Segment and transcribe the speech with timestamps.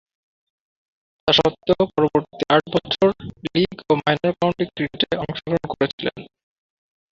[1.27, 3.07] তাসত্ত্বেও পরবর্তী আট বছর
[3.45, 6.17] লীগ ও মাইনর কাউন্টি ক্রিকেটে অংশগ্রহণ করেছিলেন।